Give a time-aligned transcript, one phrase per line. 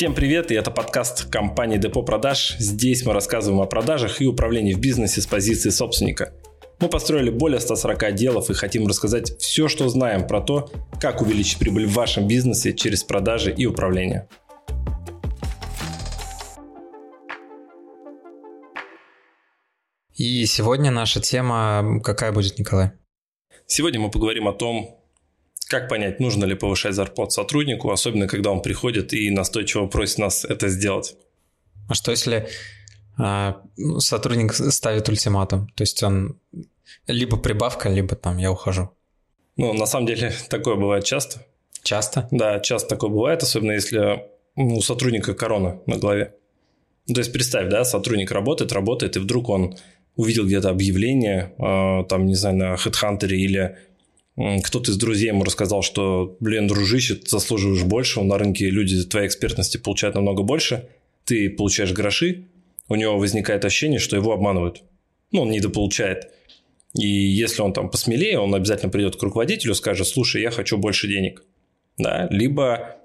[0.00, 2.56] Всем привет, и это подкаст компании Депо Продаж.
[2.58, 6.32] Здесь мы рассказываем о продажах и управлении в бизнесе с позиции собственника.
[6.80, 11.58] Мы построили более 140 отделов и хотим рассказать все, что знаем про то, как увеличить
[11.58, 14.26] прибыль в вашем бизнесе через продажи и управление.
[20.14, 22.92] И сегодня наша тема какая будет, Николай?
[23.66, 24.99] Сегодня мы поговорим о том,
[25.70, 30.44] как понять, нужно ли повышать зарплату сотруднику, особенно когда он приходит и настойчиво просит нас
[30.44, 31.14] это сделать?
[31.88, 32.48] А что если
[33.18, 33.52] э,
[33.98, 35.68] сотрудник ставит ультиматум?
[35.76, 36.40] То есть он
[37.06, 38.90] либо прибавка, либо там я ухожу.
[39.56, 41.46] Ну, на самом деле, такое бывает часто.
[41.84, 42.26] Часто?
[42.32, 44.24] Да, часто такое бывает, особенно если
[44.56, 46.34] у сотрудника корона на голове.
[47.06, 49.76] Ну, то есть представь, да, сотрудник работает, работает, и вдруг он
[50.16, 53.78] увидел где-то объявление, э, там, не знаю, на HeadHunter или
[54.36, 59.26] кто-то из друзей ему рассказал, что, блин, дружище, ты заслуживаешь больше, на рынке люди твоей
[59.26, 60.88] экспертности получают намного больше,
[61.24, 62.46] ты получаешь гроши,
[62.88, 64.82] у него возникает ощущение, что его обманывают.
[65.30, 66.30] Ну, он недополучает.
[66.94, 71.06] И если он там посмелее, он обязательно придет к руководителю, скажет, слушай, я хочу больше
[71.06, 71.44] денег.
[71.98, 72.26] Да?
[72.30, 72.96] Либо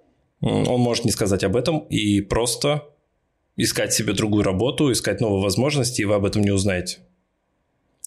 [0.41, 2.83] он может не сказать об этом и просто
[3.57, 6.99] искать себе другую работу, искать новые возможности, и вы об этом не узнаете.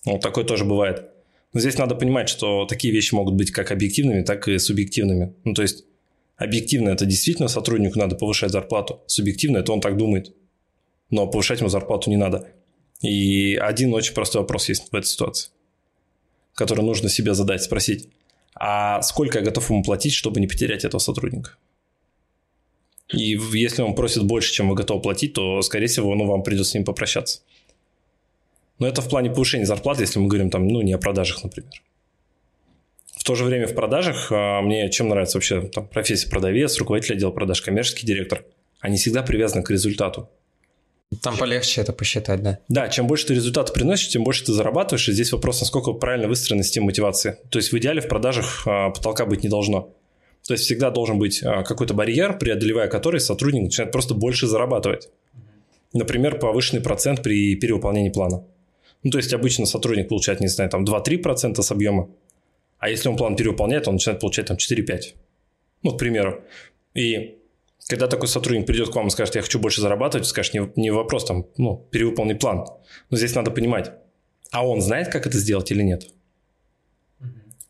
[0.04, 1.10] Вот такое тоже бывает.
[1.52, 5.34] Но здесь надо понимать, что такие вещи могут быть как объективными, так и субъективными.
[5.44, 5.84] Ну, то есть,
[6.36, 10.34] объективно это действительно сотруднику надо повышать зарплату, субъективно это он так думает.
[11.10, 12.48] Но повышать ему зарплату не надо.
[13.00, 15.50] И один очень простой вопрос есть в этой ситуации,
[16.54, 18.08] который нужно себе задать, спросить,
[18.54, 21.56] а сколько я готов ему платить, чтобы не потерять этого сотрудника?
[23.12, 26.72] И если он просит больше, чем вы готовы платить, то, скорее всего, ну, вам придется
[26.72, 27.40] с ним попрощаться.
[28.78, 31.72] Но это в плане повышения зарплаты, если мы говорим там, ну, не о продажах, например.
[33.16, 37.14] В то же время в продажах а, мне чем нравится вообще там, профессия продавец, руководитель
[37.14, 38.44] отдела продаж, коммерческий директор.
[38.80, 40.30] Они всегда привязаны к результату.
[41.22, 41.40] Там чем...
[41.40, 42.58] полегче это посчитать, да?
[42.68, 45.08] Да, чем больше ты результаты приносишь, тем больше ты зарабатываешь.
[45.08, 47.38] И здесь вопрос, насколько правильно выстроена система мотивации.
[47.50, 49.94] То есть в идеале в продажах а, потолка быть не должно.
[50.46, 55.08] То есть всегда должен быть а, какой-то барьер, преодолевая который сотрудник начинает просто больше зарабатывать.
[55.92, 58.44] Например, повышенный процент при перевыполнении плана.
[59.02, 62.08] Ну, то есть обычно сотрудник получает, не знаю, там 2-3% с объема,
[62.78, 65.14] а если он план перевыполняет, он начинает получать там 4-5.
[65.82, 66.42] Ну, к примеру.
[66.94, 67.38] И
[67.88, 70.90] когда такой сотрудник придет к вам и скажет, я хочу больше зарабатывать, скажешь, не, не
[70.90, 72.66] вопрос там, ну, перевыполнить план.
[73.10, 73.92] Но здесь надо понимать,
[74.50, 76.08] а он знает, как это сделать или нет?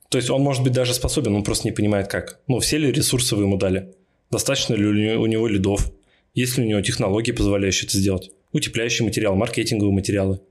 [0.08, 2.40] То есть он может быть даже способен, он просто не понимает как.
[2.46, 3.94] Ну, все ли ресурсы вы ему дали?
[4.30, 5.90] Достаточно ли у него лидов?
[6.34, 8.30] Есть ли у него технологии, позволяющие это сделать?
[8.52, 10.40] Утепляющий материал, маркетинговые материалы–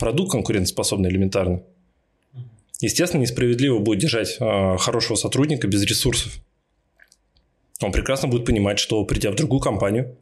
[0.00, 1.62] продукт конкурентоспособный элементарно.
[2.80, 6.40] Естественно, несправедливо будет держать э, хорошего сотрудника без ресурсов.
[7.82, 10.16] Он прекрасно будет понимать, что придя в другую компанию,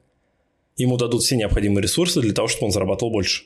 [0.77, 3.45] ему дадут все необходимые ресурсы для того, чтобы он зарабатывал больше.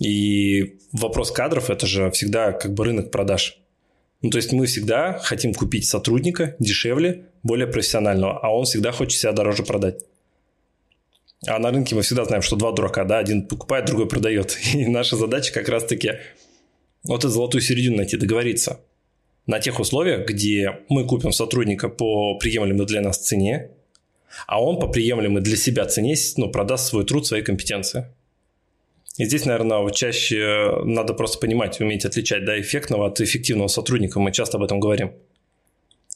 [0.00, 3.58] И вопрос кадров– это же всегда как бы рынок продаж.
[4.22, 9.20] Ну, то есть мы всегда хотим купить сотрудника дешевле, более профессионального, а он всегда хочет
[9.20, 10.02] себя дороже продать.
[11.46, 14.58] А на рынке мы всегда знаем, что два дурака, да, один покупает, другой продает.
[14.74, 16.12] И наша задача как раз-таки
[17.04, 18.80] вот эту золотую середину найти, договориться.
[19.46, 23.70] На тех условиях, где мы купим сотрудника по приемлемой для нас цене,
[24.46, 28.06] а он по приемлемой для себя цене ну, продаст свой труд, свои компетенции.
[29.18, 34.18] И здесь, наверное, вот чаще надо просто понимать, уметь отличать да, эффектного от эффективного сотрудника.
[34.18, 35.12] Мы часто об этом говорим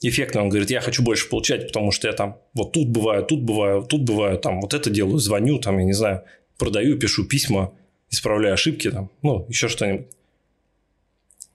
[0.01, 0.43] эффектно.
[0.43, 3.83] Он говорит, я хочу больше получать, потому что я там вот тут бываю, тут бываю,
[3.83, 6.23] тут бываю, там вот это делаю, звоню, там, я не знаю,
[6.57, 7.75] продаю, пишу письма,
[8.11, 10.07] исправляю ошибки, там, ну, еще что-нибудь.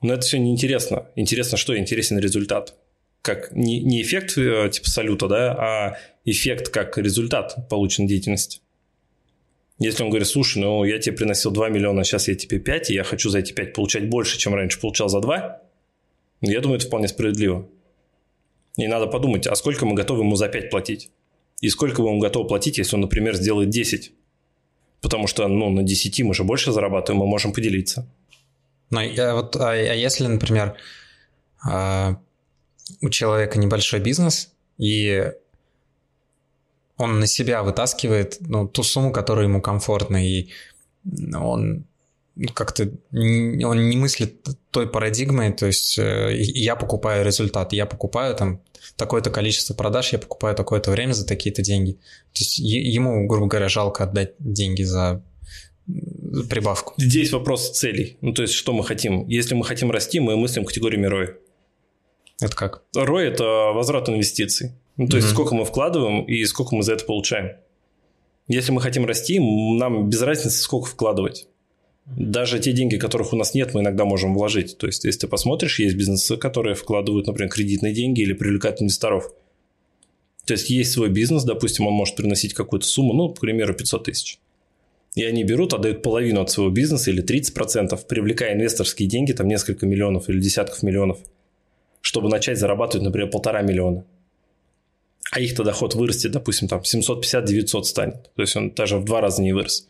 [0.01, 1.07] Но это все неинтересно.
[1.15, 2.75] Интересно, что интересен результат.
[3.21, 8.59] Как не, не эффект э, типа салюта, да, а эффект как результат полученной деятельности.
[9.79, 12.93] Если он говорит, слушай, ну я тебе приносил 2 миллиона, сейчас я тебе 5, и
[12.93, 15.61] я хочу за эти 5 получать больше, чем раньше получал за 2,
[16.41, 17.67] я думаю, это вполне справедливо.
[18.77, 21.11] И надо подумать, а сколько мы готовы ему за 5 платить?
[21.61, 24.13] И сколько мы ему готовы платить, если он, например, сделает 10?
[25.01, 28.07] Потому что ну, на 10 мы же больше зарабатываем, мы можем поделиться.
[28.89, 30.75] Ну, а, вот, а, а если, например,
[31.63, 32.19] а,
[33.01, 35.31] у человека небольшой бизнес, и
[36.97, 40.49] он на себя вытаскивает ну, ту сумму, которая ему комфортна, и
[41.33, 41.85] он
[42.53, 48.61] как-то он не мыслит той парадигмой, то есть э, я покупаю результат, я покупаю там
[48.95, 51.93] такое-то количество продаж, я покупаю такое-то время за такие-то деньги.
[52.33, 55.23] То есть ему, грубо говоря, жалко отдать деньги за
[56.49, 56.93] прибавку.
[56.97, 58.17] Здесь вопрос целей.
[58.21, 59.27] Ну, то есть, что мы хотим.
[59.27, 61.35] Если мы хотим расти, мы мыслим категорию ROI.
[62.41, 62.83] Это как?
[62.95, 64.73] ROI– это возврат инвестиций.
[64.97, 65.19] Ну, то mm-hmm.
[65.19, 67.57] есть сколько мы вкладываем и сколько мы за это получаем.
[68.47, 71.47] Если мы хотим расти, нам без разницы, сколько вкладывать.
[72.05, 74.77] Даже те деньги, которых у нас нет, мы иногда можем вложить.
[74.77, 79.31] То есть, если ты посмотришь, есть бизнесы, которые вкладывают, например, кредитные деньги или привлекают инвесторов.
[80.45, 84.03] То есть, есть свой бизнес, допустим, он может приносить какую-то сумму, ну, к примеру, 500
[84.03, 84.39] тысяч.
[85.15, 89.85] И они берут, отдают половину от своего бизнеса или 30%, привлекая инвесторские деньги, там несколько
[89.85, 91.19] миллионов или десятков миллионов,
[92.01, 94.03] чтобы начать зарабатывать, например, полтора миллиона
[95.33, 98.31] а их-то доход вырастет, допустим, там 750-900 станет.
[98.35, 99.89] То есть он даже в два раза не вырос.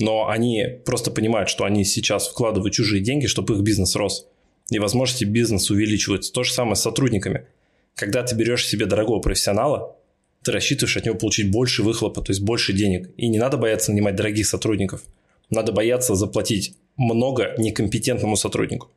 [0.00, 4.26] Но они просто понимают, что они сейчас вкладывают чужие деньги, чтобы их бизнес рос.
[4.70, 6.32] И возможности бизнеса увеличиваются.
[6.32, 7.46] То же самое с сотрудниками.
[7.94, 9.96] Когда ты берешь себе дорогого профессионала,
[10.42, 13.10] ты рассчитываешь от него получить больше выхлопа, то есть больше денег.
[13.16, 15.02] И не надо бояться нанимать дорогих сотрудников.
[15.50, 18.88] Надо бояться заплатить много некомпетентному сотруднику.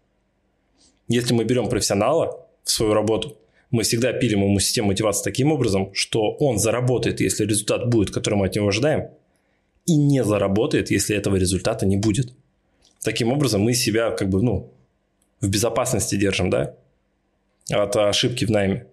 [1.10, 3.38] Если мы берем профессионала в свою работу,
[3.72, 8.36] мы всегда пилим ему систему мотивации таким образом, что он заработает, если результат будет, который
[8.36, 9.10] мы от него ожидаем,
[9.86, 12.34] и не заработает, если этого результата не будет.
[13.04, 14.74] Таким образом, мы себя как бы, ну,
[15.42, 16.76] в безопасности держим, да,
[17.70, 18.88] от ошибки в найме.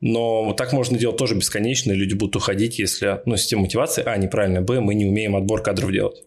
[0.00, 4.16] Но так можно делать тоже бесконечно, и люди будут уходить, если ну, система мотивации, а,
[4.16, 6.22] неправильно, б, мы не умеем отбор кадров делать.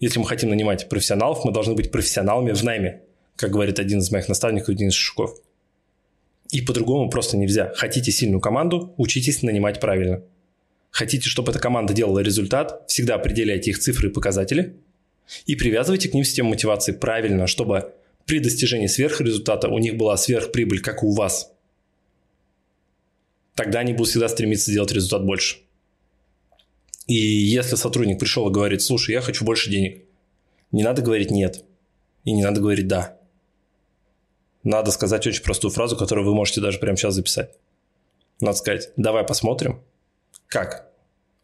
[0.00, 3.02] Если мы хотим нанимать профессионалов, мы должны быть профессионалами в найме,
[3.36, 5.34] как говорит один из моих наставников, Денис Шишуков.
[6.50, 7.72] И по-другому просто нельзя.
[7.74, 10.22] Хотите сильную команду, учитесь нанимать правильно.
[10.94, 14.76] Хотите, чтобы эта команда делала результат, всегда определяйте их цифры и показатели
[15.44, 17.94] и привязывайте к ним систему мотивации правильно, чтобы
[18.26, 21.52] при достижении сверхрезультата у них была сверхприбыль, как и у вас.
[23.56, 25.56] Тогда они будут всегда стремиться сделать результат больше.
[27.08, 30.04] И если сотрудник пришел и говорит, слушай, я хочу больше денег,
[30.70, 31.64] не надо говорить нет
[32.22, 33.18] и не надо говорить да
[34.64, 37.50] надо сказать очень простую фразу, которую вы можете даже прямо сейчас записать.
[38.40, 39.82] Надо сказать, давай посмотрим,
[40.54, 40.88] как,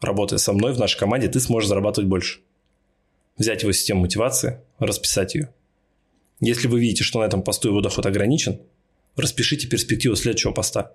[0.00, 2.40] работая со мной в нашей команде, ты сможешь зарабатывать больше.
[3.36, 5.52] Взять его систему мотивации, расписать ее.
[6.40, 8.60] Если вы видите, что на этом посту его доход ограничен,
[9.16, 10.92] распишите перспективу следующего поста.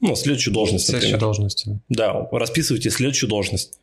[0.00, 1.20] Ну, следующую должность, Следующую например.
[1.20, 1.66] должность.
[1.88, 3.78] Да, расписывайте следующую должность.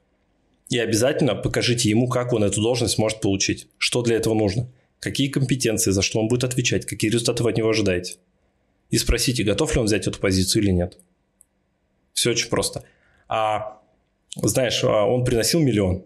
[0.69, 4.67] И обязательно покажите ему, как он эту должность может получить, что для этого нужно–
[4.99, 8.17] какие компетенции, за что он будет отвечать, какие результаты вы от него ожидаете.
[8.89, 10.97] И спросите, готов ли он взять эту позицию или нет.
[12.13, 12.83] Все очень просто.
[13.27, 13.81] А
[14.35, 16.03] знаешь, а, он приносил миллион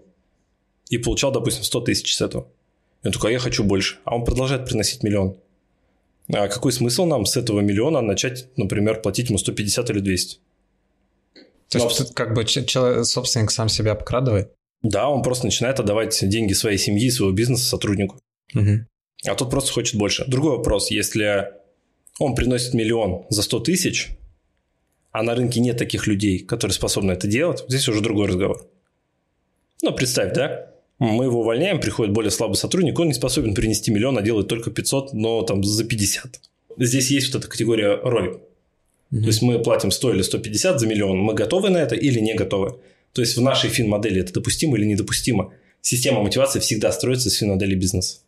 [0.90, 2.48] и получал, допустим, 100 тысяч с этого.
[3.04, 3.98] И он такой, а я хочу больше.
[4.04, 5.38] А он продолжает приносить миллион.
[6.34, 10.40] А какой смысл нам с этого миллиона начать, например, платить ему 150 или 200?
[11.70, 12.06] То есть, Но...
[12.14, 14.52] как бы человек, собственник сам себя обкрадывает?
[14.84, 18.20] Да, он просто начинает отдавать деньги своей семьи, своего бизнеса сотруднику.
[18.54, 18.86] Угу.
[19.28, 20.26] А тот просто хочет больше.
[20.28, 21.52] Другой вопрос, если
[22.20, 24.10] он приносит миллион за 100 тысяч,
[25.12, 28.68] а на рынке нет таких людей, которые способны это делать, здесь уже другой разговор.
[29.82, 30.68] Ну, представь, да?
[31.00, 34.70] Мы его увольняем, приходит более слабый сотрудник, он не способен принести миллион, а делает только
[34.70, 36.40] 500, но там за 50.
[36.78, 38.34] Здесь есть вот эта категория роли.
[39.12, 39.22] Mm-hmm.
[39.22, 42.36] То есть мы платим 100 или 150 за миллион, мы готовы на это или не
[42.36, 42.80] готовы.
[43.14, 45.54] То есть в нашей фин-модели это допустимо или недопустимо.
[45.82, 48.20] Система мотивации всегда строится с фин-модели бизнеса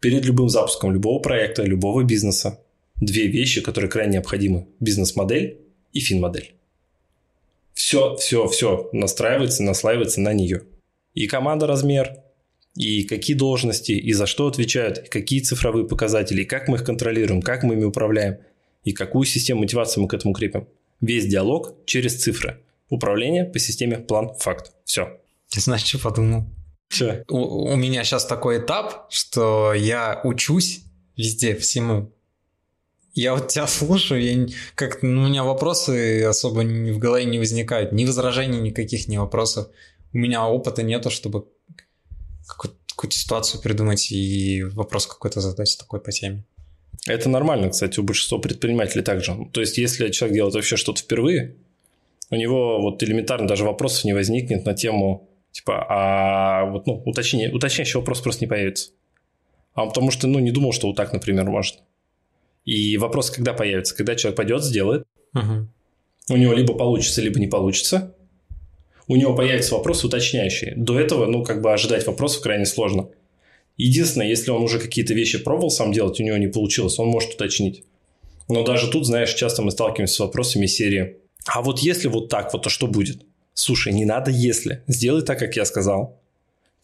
[0.00, 2.60] перед любым запуском любого проекта, любого бизнеса
[3.00, 4.66] две вещи, которые крайне необходимы.
[4.80, 5.58] Бизнес-модель
[5.96, 6.54] и фин-модель.
[7.72, 10.62] Все, все, все настраивается, наслаивается на нее.
[11.14, 12.18] И команда размер,
[12.74, 16.84] и какие должности, и за что отвечают, и какие цифровые показатели, и как мы их
[16.84, 18.38] контролируем, как мы ими управляем,
[18.84, 20.68] и какую систему мотивации мы к этому крепим.
[21.00, 22.60] Весь диалог через цифры.
[22.90, 24.72] Управление по системе план-факт.
[24.84, 25.18] Все.
[25.50, 26.44] Ты знаешь, что подумал?
[26.88, 27.24] Все.
[27.28, 30.82] У, у меня сейчас такой этап, что я учусь
[31.16, 32.12] везде, всему.
[33.16, 37.90] Я вот тебя слушаю, я как ну, у меня вопросы особо в голове не возникают,
[37.90, 39.68] ни возражений никаких, ни вопросов.
[40.12, 41.46] У меня опыта нету, чтобы
[42.46, 46.44] какую-то, какую-то ситуацию придумать и вопрос какой-то задать такой по теме.
[47.08, 49.36] Это нормально, кстати, у большинства предпринимателей также.
[49.52, 51.56] То есть, если человек делает вообще что-то впервые,
[52.30, 57.50] у него вот элементарно даже вопросов не возникнет на тему Типа, а вот, ну, уточнение,
[57.50, 58.90] уточняющий вопрос просто не появится.
[59.72, 61.80] А потому что, ну, не думал, что вот так, например, можно.
[62.66, 63.96] И вопрос, когда появится?
[63.96, 65.04] Когда человек пойдет, сделает.
[65.34, 65.68] Угу.
[66.30, 68.14] У него либо получится, либо не получится.
[69.06, 70.74] У него появится вопрос уточняющий.
[70.76, 73.08] До этого, ну, как бы ожидать вопросов крайне сложно.
[73.76, 77.34] Единственное, если он уже какие-то вещи пробовал сам делать, у него не получилось, он может
[77.34, 77.84] уточнить.
[78.48, 82.52] Но даже тут, знаешь, часто мы сталкиваемся с вопросами серии «А вот если вот так
[82.52, 83.22] вот, то что будет?»
[83.54, 84.82] Слушай, не надо если.
[84.86, 86.20] Сделай так, как я сказал.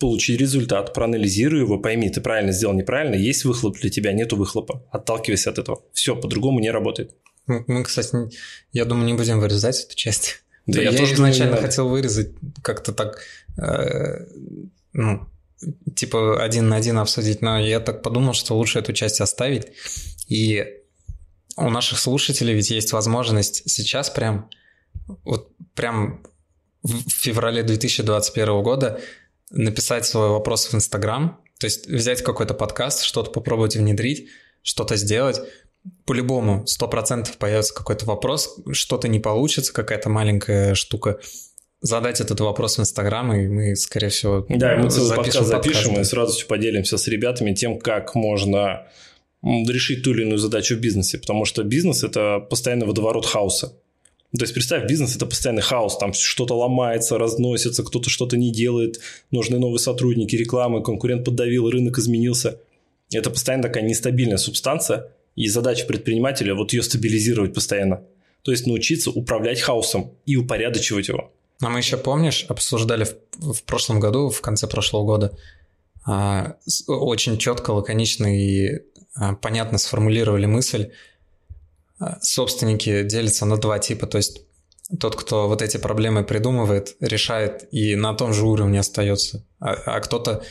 [0.03, 4.83] Получи результат, проанализируй его, пойми, ты правильно сделал, неправильно, есть выхлоп для тебя, нету выхлопа.
[4.91, 5.85] Отталкивайся от этого.
[5.93, 7.15] Все, по-другому не работает.
[7.47, 8.17] Мы, кстати,
[8.73, 10.43] я думаю, не будем вырезать эту часть.
[10.67, 12.31] Да, я, я тоже изначально думаю, хотел вырезать
[12.63, 13.21] как-то так,
[13.57, 14.27] э,
[14.93, 15.29] ну,
[15.95, 19.69] типа один на один обсудить, но я так подумал, что лучше эту часть оставить.
[20.27, 20.67] И
[21.57, 24.51] у наших слушателей ведь есть возможность сейчас прям,
[25.25, 26.25] вот прям
[26.83, 29.01] в феврале 2021 года
[29.53, 34.29] написать свой вопрос в Инстаграм, то есть взять какой-то подкаст, что-то попробовать внедрить,
[34.63, 35.41] что-то сделать.
[36.07, 41.19] По-любому, сто процентов появится какой-то вопрос, что-то не получится, какая-то маленькая штука.
[41.81, 46.01] Задать этот вопрос в Инстаграм, и мы, скорее всего, Да, мы целый подкаст запишем подкаст.
[46.01, 48.87] и с радостью поделимся с ребятами тем, как можно
[49.43, 53.73] решить ту или иную задачу в бизнесе, потому что бизнес– это постоянно водоворот хаоса.
[54.37, 58.99] То есть представь, бизнес– это постоянный хаос, там что-то ломается, разносится, кто-то что-то не делает,
[59.31, 62.59] нужны новые сотрудники, рекламы, конкурент поддавил, рынок изменился.
[63.13, 68.03] Это постоянно такая нестабильная субстанция, и задача предпринимателя– вот ее стабилизировать постоянно.
[68.43, 71.31] То есть научиться управлять хаосом и упорядочивать его.
[71.61, 75.39] А мы еще, помнишь, обсуждали в, в прошлом году, в конце прошлого года,
[76.05, 76.57] а,
[76.89, 78.81] очень четко, лаконично и
[79.15, 80.91] а, понятно сформулировали мысль.
[82.21, 84.43] Собственники делятся на два типа, то есть
[85.01, 90.01] тот, кто вот эти проблемы придумывает, решает и на том же уровне остается, а, а
[90.01, 90.43] кто-то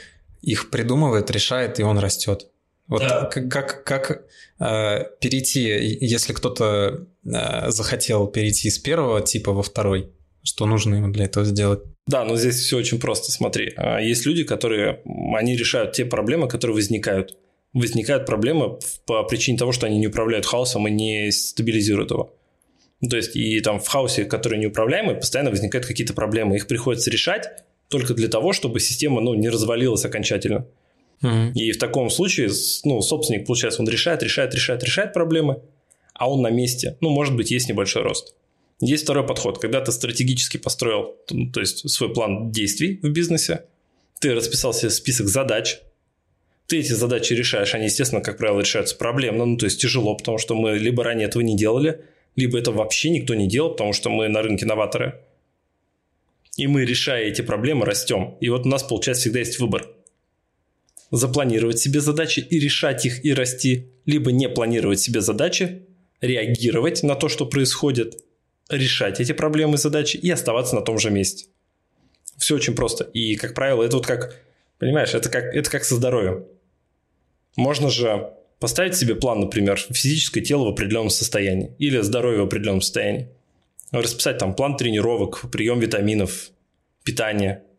[0.41, 2.47] их придумывает, решает и он растет.
[2.87, 3.25] Вот Да.
[3.25, 4.25] как, как, как
[4.59, 5.61] э, перейти,
[6.01, 10.11] если кто-то э, захотел перейти с первого типа во второй,
[10.43, 11.81] что нужно ему для этого сделать?
[12.07, 13.31] Да, но здесь все очень просто.
[13.31, 15.01] Смотри, а, есть люди, которые
[15.35, 17.37] они решают те проблемы, которые возникают.
[17.73, 22.33] Возникают проблемы по причине того, что они не управляют хаосом и не стабилизируют его.
[22.99, 26.55] Ну, То есть, и там в хаосе, который неуправляемый, постоянно возникают какие-то проблемы.
[26.55, 27.49] Их приходится решать
[27.89, 30.67] только для того, чтобы система ну, не развалилась окончательно.
[31.21, 31.51] Мгм.
[31.53, 32.49] И в таком случае,
[32.83, 35.61] ну, собственник, получается, он решает, решает, решает, решает проблемы,
[36.13, 36.97] а он на месте.
[37.01, 38.35] Ну, может быть, есть небольшой рост.
[38.79, 43.65] Есть второй подход, когда ты стратегически построил, ну, то есть свой план действий в бизнесе,
[44.19, 45.79] ты расписал себе список задач,
[46.71, 50.37] ты эти задачи решаешь, они, естественно, как правило, решаются проблемно, ну, то есть тяжело, потому
[50.37, 52.05] что мы либо ранее этого не делали,
[52.37, 55.19] либо это вообще никто не делал, потому что мы на рынке новаторы.
[56.55, 58.37] И мы, решая эти проблемы, растем.
[58.39, 59.89] И вот у нас, получается, всегда есть выбор
[61.11, 65.85] запланировать себе задачи и решать их и расти, либо не планировать себе задачи,
[66.21, 68.23] реагировать на то, что происходит,
[68.69, 71.47] решать эти проблемы и задачи и оставаться на том же месте.
[72.37, 73.03] Все очень просто.
[73.03, 74.39] И, как правило, это вот как,
[74.79, 76.45] понимаешь, это как, это как со здоровьем.
[77.55, 82.81] Можно же поставить себе план, например, физическое тело в определенном состоянии или здоровье в определенном
[82.81, 83.29] состоянии.
[83.91, 86.51] Расписать там план тренировок, прием витаминов,
[87.03, 87.63] питание–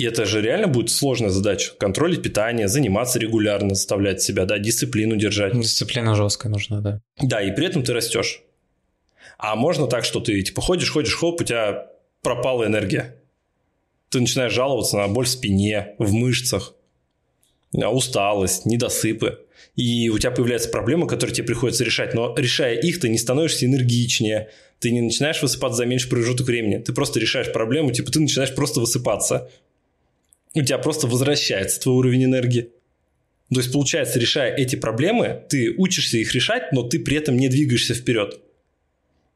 [0.00, 1.72] и это же реально будет сложная задача.
[1.78, 5.52] Контролить питание, заниматься регулярно, заставлять себя, да, дисциплину держать.
[5.52, 7.00] Дисциплина жесткая нужна, да.
[7.20, 8.42] Да, и при этом ты растешь.
[9.36, 11.88] А можно так, что ты типа ходишь, ходишь, хоп, у тебя
[12.22, 13.16] пропала энергия.
[14.10, 16.74] Ты начинаешь жаловаться на боль в спине, в мышцах,
[17.72, 19.40] усталость, недосыпы.
[19.76, 22.14] И у тебя появляются проблемы, которые тебе приходится решать.
[22.14, 24.50] Но решая их, ты не становишься энергичнее,
[24.80, 26.78] ты не начинаешь высыпаться за меньший промежуток времени.
[26.78, 29.50] Ты просто решаешь проблему, типа ты начинаешь просто высыпаться.
[30.54, 32.70] У тебя просто возвращается твой уровень энергии.
[33.52, 37.48] То есть, получается, решая эти проблемы, ты учишься их решать, но ты при этом не
[37.48, 38.40] двигаешься вперед.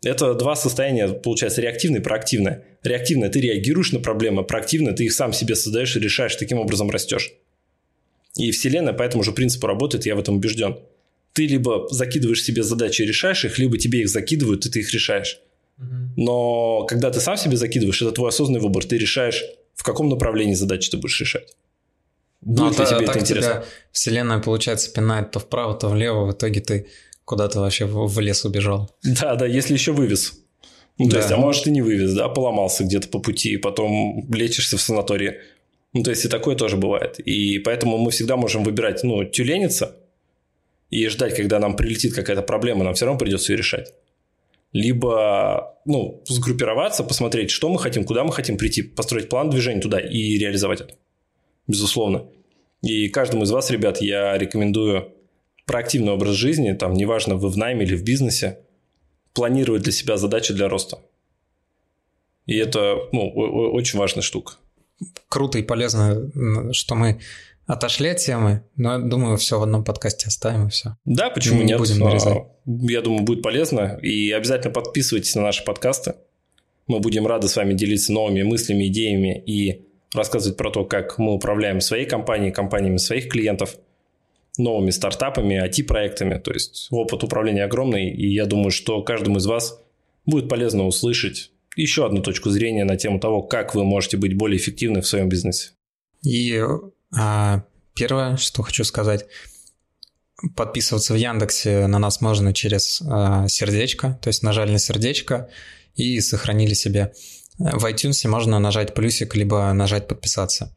[0.04, 2.64] Это два состояния, получается, реактивное и проактивное.
[2.82, 6.90] Реактивное– ты реагируешь на проблемы, проактивное– ты их сам себе создаешь и решаешь, таким образом
[6.90, 7.32] растешь.
[8.36, 10.78] И Вселенная по этому же принципу работает, я в этом убежден.
[11.32, 14.92] Ты либо закидываешь себе задачи и решаешь их, либо тебе их закидывают, и ты их
[14.92, 15.40] решаешь.
[16.16, 18.84] Но когда ты сам себе закидываешь, это твой осознанный выбор.
[18.84, 21.56] Ты решаешь, в каком направлении задачи ты будешь решать.
[22.42, 23.50] Ну, Будет ли а тебе это интересно?
[23.52, 26.86] тебя вселенная, получается, пинает то вправо, то влево, в итоге ты
[27.24, 28.90] куда-то вообще в, лес убежал.
[29.02, 30.34] Да, да, если еще вывез.
[30.98, 31.18] Ну, то Да.
[31.20, 34.82] есть, а может, и не вывез, да, поломался где-то по пути, и потом лечишься в
[34.82, 35.40] санатории.
[35.94, 37.20] Ну, то есть, и такое тоже бывает.
[37.20, 39.96] И поэтому мы всегда можем выбирать, ну, тюлениться
[40.90, 43.94] и ждать, когда нам прилетит какая-то проблема, нам все равно придется ее решать.
[44.72, 50.00] Либо, ну, сгруппироваться, посмотреть, что мы хотим, куда мы хотим прийти, построить план движения туда
[50.00, 50.94] и реализовать это.
[51.68, 52.26] Безусловно.
[52.82, 55.12] И каждому из вас, ребят, я рекомендую
[55.64, 58.58] проактивный образ жизни, там, неважно, вы в найме или в бизнесе,
[59.32, 60.98] планировать для себя задачи для роста.
[62.46, 64.54] И это ну, очень важная штука.
[65.28, 67.20] Круто и полезно, что мы
[67.66, 70.96] отошли от темы, но я думаю, все в одном подкасте оставим и все.
[71.04, 71.78] Да, почему Не нет?
[71.78, 72.36] будем нарезать.
[72.36, 73.98] А, Я думаю, будет полезно.
[74.02, 76.14] И обязательно подписывайтесь на наши подкасты.
[76.86, 81.32] Мы будем рады с вами делиться новыми мыслями, идеями и рассказывать про то, как мы
[81.34, 83.76] управляем своей компанией, компаниями своих клиентов,
[84.58, 86.38] новыми стартапами, IT-проектами.
[86.38, 89.80] То есть опыт управления огромный, и я думаю, что каждому из вас
[90.26, 94.58] будет полезно услышать еще одну точку зрения на тему того, как вы можете быть более
[94.58, 95.70] эффективны в своем бизнесе.
[96.22, 96.62] И
[97.16, 97.64] а,
[97.94, 99.26] первое, что хочу сказать,
[100.56, 105.48] подписываться в Яндексе на нас можно через а, сердечко, то есть нажали на сердечко
[105.94, 107.12] и сохранили себе.
[107.58, 110.74] В iTunes можно нажать плюсик, либо нажать подписаться.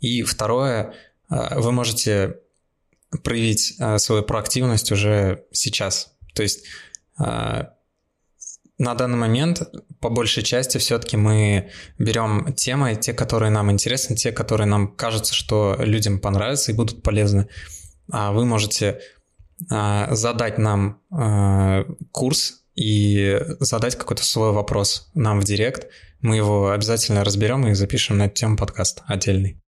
[0.00, 0.94] И второе,
[1.28, 2.36] а, вы можете
[3.22, 6.12] проявить а, свою проактивность уже сейчас.
[6.34, 6.64] То есть
[7.18, 7.74] а,
[8.80, 9.62] на данный момент,
[10.00, 15.34] по большей части, все-таки мы берем темы, те, которые нам интересны, те, которые нам кажутся,
[15.34, 17.46] что людям понравятся и будут полезны.
[18.10, 19.00] А вы можете
[19.70, 25.88] а, задать нам а, курс и задать какой-то свой вопрос нам в директ.
[26.22, 29.60] Мы его обязательно разберем и запишем на эту тему подкаст отдельный.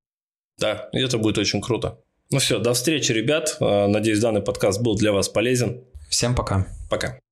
[0.59, 1.99] Да, и это будет очень круто.
[2.31, 3.59] Ну все, до встречи, ребят.
[3.61, 5.85] Надеюсь, данный подкаст был для вас полезен.
[6.09, 6.67] Всем пока.
[6.89, 7.23] Пока.